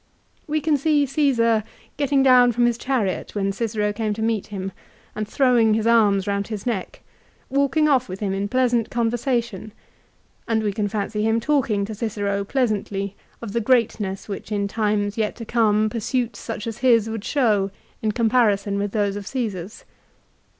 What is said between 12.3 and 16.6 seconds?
pleasantly of the greatness which in times yet to come pursuits